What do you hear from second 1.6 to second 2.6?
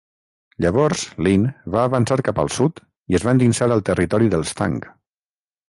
va avançar cap al